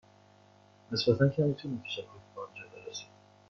[0.91, 2.05] نسبتا کمی طول می کشد
[2.35, 3.09] به آنجا برسید.